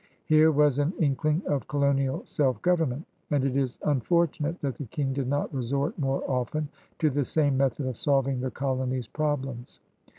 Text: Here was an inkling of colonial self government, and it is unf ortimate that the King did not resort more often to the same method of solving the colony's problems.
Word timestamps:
Here 0.25 0.49
was 0.51 0.79
an 0.79 0.93
inkling 0.97 1.43
of 1.45 1.67
colonial 1.67 2.25
self 2.25 2.59
government, 2.63 3.05
and 3.29 3.43
it 3.45 3.55
is 3.55 3.77
unf 3.85 4.07
ortimate 4.09 4.59
that 4.61 4.79
the 4.79 4.85
King 4.87 5.13
did 5.13 5.27
not 5.27 5.53
resort 5.53 5.99
more 5.99 6.23
often 6.27 6.69
to 6.97 7.11
the 7.11 7.23
same 7.23 7.55
method 7.55 7.85
of 7.85 7.97
solving 7.97 8.39
the 8.41 8.49
colony's 8.49 9.07
problems. 9.07 9.79